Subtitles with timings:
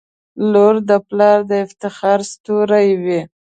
[0.51, 3.21] •لور د پلار د افتخار ستوری وي.